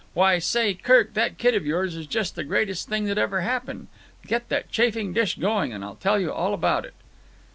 Why, 0.15 0.39
say, 0.39 0.73
Kirk, 0.73 1.13
that 1.13 1.37
kid 1.37 1.53
of 1.53 1.63
yours 1.63 1.95
is 1.95 2.07
just 2.07 2.35
the 2.35 2.43
greatest 2.43 2.89
thing 2.89 3.05
that 3.05 3.19
ever 3.19 3.41
happened. 3.41 3.85
Get 4.25 4.49
that 4.49 4.71
chafing 4.71 5.13
dish 5.13 5.37
going 5.37 5.71
and 5.73 5.83
I'll 5.85 5.93
tell 5.93 6.19
you 6.19 6.33
all 6.33 6.55
about 6.55 6.85
it." 6.85 6.95